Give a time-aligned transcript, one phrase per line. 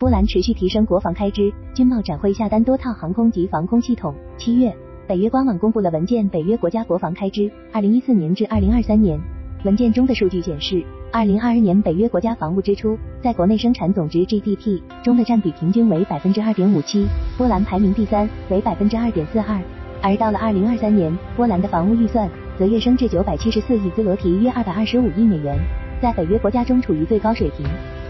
[0.00, 4.14] 波兰持续提升国防开支，军贸展会下单多套航空及防空系统。
[4.36, 4.72] 七月，
[5.08, 9.18] 北约官网公布了文件，北约国家国防开支，二零一四年至二零二三年。
[9.64, 17.04] 文件中的数据显示，二零二二年北约国家防务支出在国内生产总值 GDP 中的占比平均为百分之二点五七，
[17.36, 19.60] 波兰排名第三，为百分之二点四二。
[20.00, 25.58] 而到了二零二三年，波兰的防务预算则跃升至九百七十四亿兹罗提，约二百二十五亿美元，
[26.00, 27.66] 在北约国家中处于最高水平。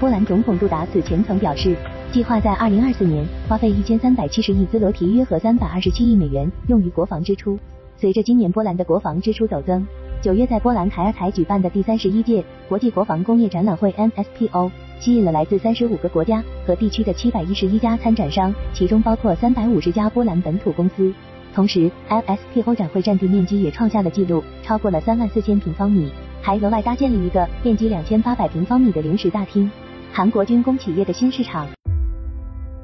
[0.00, 1.76] 波兰总统杜达此前曾表示，
[2.10, 7.58] 计划在二零二四年花费一千三百七十亿兹罗提，约合三百二十七亿美元，用于国防支出。
[7.98, 9.86] 随着今年波兰的国防支出陡增，
[10.22, 14.70] 九月在波兰凯尔采举办的第三十一届国际国防工业展览会 MSPO
[15.00, 21.12] 吸引了来自三十五个国家和地区的七百一十一家参展商，其中包括三百五十家波兰本土公司。
[21.54, 29.70] 同时，MSPO 展会占地面积也创下了纪录，超过了三万四千平方米，还额外搭建了一个面积两千八百平方米的临时大厅。
[30.12, 31.68] 韩国军工企业的新市场，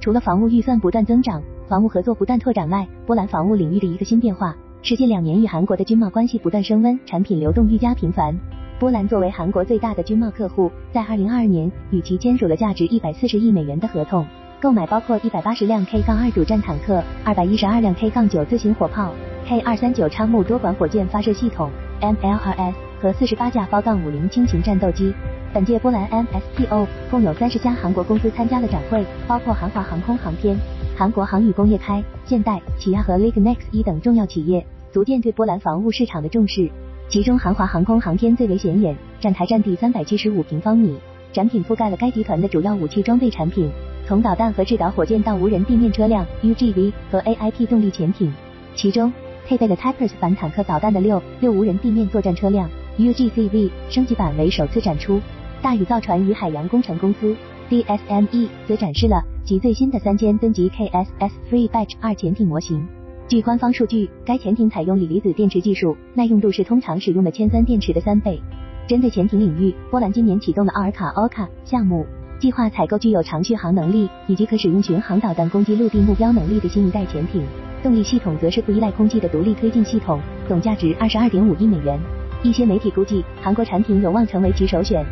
[0.00, 8.34] 除了防务预算不断增长、防务合作不断拓展外，波兰防务领域的一个新变化是近两年与韩国的军贸关系不断升温，产品流动愈加频繁。
[8.78, 14.26] 波兰作为韩国最大的军贸客户，在二零二二年与其签署了价值一百四十亿美元的合同，
[14.58, 19.12] 购买包括一百八十辆 K- 杠二主战坦克、二百一十二辆 K- 杠九自行火炮、
[19.44, 25.12] K 二三九昌木多管火箭发射系统 MLRS 和四十八架 V- 五零轻型战斗机。
[25.52, 30.56] 本届波兰 MSPO 共有三十家韩国公司参加了展会，包括韩华航空航天、
[30.96, 36.70] 韩国航宇工业开、现代、起亚和 Lignex 一等重要企业，逐渐对波兰防务市场的重视。
[37.08, 40.96] 其中韩华航空航天最为显眼，展台占地三百七十五平方米，
[41.32, 43.68] 展品覆盖了该集团的主要武器装备产品，
[44.06, 48.32] 从导弹和制导火箭到无人地面车辆 UGV 和 AIP 动力潜艇。
[48.76, 49.12] 其中
[49.48, 55.20] 配备了 Typers 反坦克导弹的六六无人地面作战车辆 UGCV 升级版为首次展出。
[55.62, 57.36] 大宇造船与海洋工程公司
[57.68, 62.82] DSME 则展示了其最新的三千吨级 KSS Free Batch 二潜艇模型。
[63.28, 68.40] 据官方数据，该潜艇采用锂离子电池技术，耐用度是通常使用的铅酸电池的三倍。
[68.88, 72.06] 针对潜艇领域，波兰今年启动了奥尔卡 OKA 项目，
[72.38, 77.44] 计划采购具有长续航能力以及可使用巡航导弹攻击陆地目标能力的新一代潜艇。
[77.82, 80.18] 动力系统则是不依赖空气的独立推进系统，
[80.48, 82.00] 总价值二十二点五亿美元。
[82.42, 85.04] 一些媒体估计，韩国产品有望成为其首选。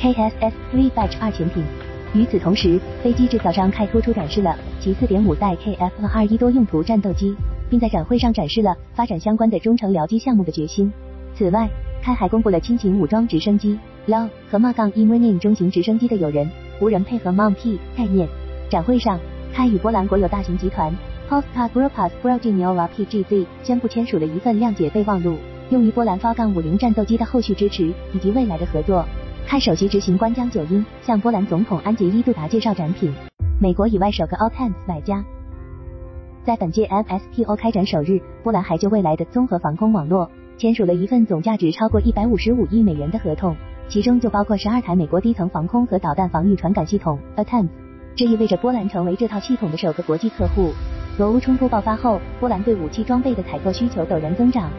[0.00, 1.64] KSS Three Batch 二潜艇。
[2.14, 7.34] 与此同时，飞机制造商开突出展示了其四点五代 KF 二一多用途战斗机，
[7.68, 10.92] 并在展会上展示了发展相关的中程僚机项目的决心。
[11.34, 11.68] 此外，
[12.02, 16.48] 开还公布了轻型武装直升机 LO 和 m a g a n i m r n i n 中型直升机的有人
[16.80, 18.28] 无人配合 MONP 概念。
[18.70, 19.18] 展会上，
[19.52, 20.96] 开与波兰国有大型集团
[21.28, 25.36] Polska Grupa Zbrojeniowa PGZ 宣布签署了一份谅解备忘录，
[25.70, 29.04] 用于波兰发杠五零战斗机的后续支持以及未来的合作。
[29.46, 33.12] 看首席执行官江九英向波兰总统安杰伊杜达介绍展品。
[33.60, 35.22] 美国以外首个 Altans 买家。
[36.42, 43.54] 在本届 MSPO 开展首日，波兰还就未来的综合防空网络签署了一份总价值超过一百五十五亿美元的合同，
[43.88, 47.68] 其中就包括十二台美国低层防空和导弹防御传感系统 Altan。
[48.16, 50.72] 这意味着波兰成为这套系统的首个国际客户。
[51.18, 54.70] 俄乌冲突爆发后，波兰对武器装备的采购需求陡然增长。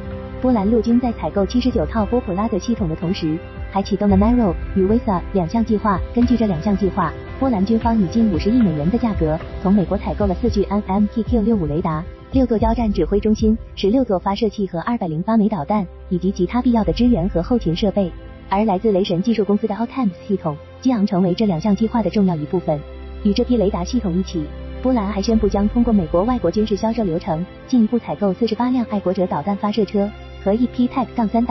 [0.41, 3.37] 波兰陆军在采购七十九套波普拉德系统的同时，
[3.75, 5.99] 还启动了 Naro 与 Visa 两项计划。
[6.13, 18.09] 根据这两项计划，波兰军方以近五十亿美元的价格，从美国采购了四具 NMTQ 六五雷达、六座交战指挥中心、十六座发射器和二百零八枚导弹，以及其他必要的支援和后勤设备。
[18.47, 22.79] 而来自雷神技术公司的 Altams 系统，激昂成为这两项计划的重要一部分。
[23.25, 24.45] 与这批雷达系统一起，
[24.81, 30.09] 波兰还宣布将通过美国外国军事销售流程，进一步采购四十八辆爱国者导弹发射车。
[30.41, 31.45] 和一批 Type 杠三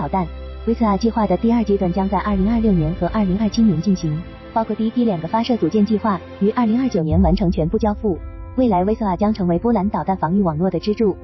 [0.67, 4.21] ，Visa 计划的第二阶段将在二零二六年和二零二七年进行，
[4.53, 8.19] 包括第一批两个发射组件计划于二零二九年完成全部交付。
[8.57, 11.17] 未来 Visa 将成为波兰导弹防御网络的支柱。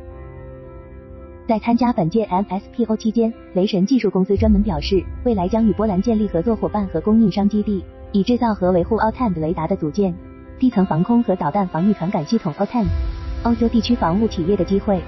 [1.46, 10.14] 在参加本届 MSPO 期间，雷神技术公司专门表示，未来将与波兰建立合作伙伴和供应商基地，以制造和维护 Altan 雷达的组件、
[10.58, 12.84] 地层防空和导弹防御传感系统 Altan。
[13.42, 15.00] 欧洲地区防务企业的机会。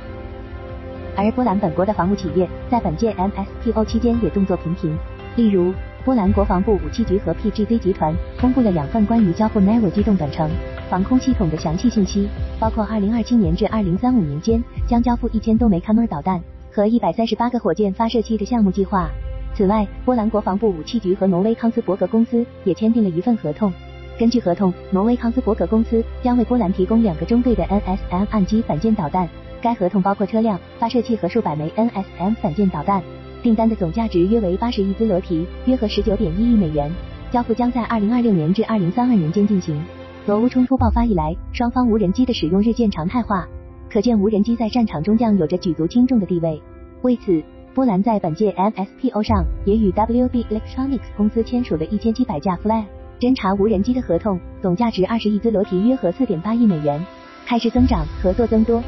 [1.16, 4.96] 而波兰本国的防务企业在本届 MSPO 期间也动作频频，
[5.36, 5.72] 例如，
[6.04, 10.50] 波兰国防部武器局和 PGZ 集团公布了两份关于交付 Narrow 机动短程
[10.90, 12.28] 防空系统的详细信息，
[12.58, 16.40] 包括2027年至2035年间将交付一千多枚 Kammer 导弹
[16.72, 19.08] 和一百三十八个火箭发射器的项目计划。
[19.54, 23.72] 此外，波兰国防部武器局和挪威康斯伯格公司也签订了一份合同。
[24.18, 29.28] 根据合同，挪威康斯伯格公司将为波兰提供两个中队的 NSM 岸基反舰导弹。
[29.62, 33.00] 该合同包括车辆、发射器和数百枚 NSM 反舰导弹，
[33.42, 36.92] 订单的总价值约为八十亿兹罗提，约合十九点一亿美元。
[37.30, 39.82] 交付将在二零二六年至二零三二年间进行。
[40.26, 43.48] 俄乌冲突爆发以来，双方无人机的使用日渐常态化，
[43.88, 46.60] 可见无人机在战场中将有着举足轻重的地位。
[47.02, 47.42] 为此，
[47.72, 52.84] 波兰在本届 MSPO 上也与 WB Electronics 公司签署了一千七百架 Fly
[53.18, 57.04] 侦察无人机的合同，总价值二十亿兹罗提，约合四点八亿美元，
[57.46, 58.82] 开始增长，合作增多。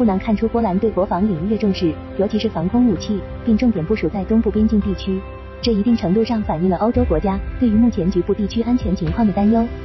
[0.00, 5.20] 不难看出，波兰对国防领域的重视，尤其是防空武器，并重点部署在东部边境地区。
[5.60, 9.62] 这一定程度上反映了欧洲国家对于目前局部地区安全情况的担忧。